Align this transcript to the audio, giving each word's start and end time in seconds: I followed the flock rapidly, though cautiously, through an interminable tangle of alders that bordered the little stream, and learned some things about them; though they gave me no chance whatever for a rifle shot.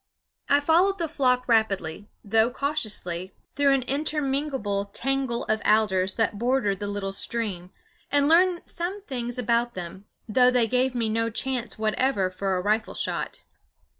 I 0.49 0.59
followed 0.61 0.97
the 0.97 1.07
flock 1.07 1.47
rapidly, 1.47 2.09
though 2.23 2.49
cautiously, 2.49 3.35
through 3.51 3.75
an 3.75 3.83
interminable 3.83 4.85
tangle 4.85 5.43
of 5.43 5.61
alders 5.63 6.15
that 6.15 6.39
bordered 6.39 6.79
the 6.79 6.87
little 6.87 7.11
stream, 7.11 7.69
and 8.11 8.27
learned 8.27 8.63
some 8.65 9.03
things 9.03 9.37
about 9.37 9.75
them; 9.75 10.05
though 10.27 10.49
they 10.49 10.67
gave 10.67 10.95
me 10.95 11.07
no 11.07 11.29
chance 11.29 11.77
whatever 11.77 12.31
for 12.31 12.55
a 12.57 12.61
rifle 12.63 12.95
shot. 12.95 13.43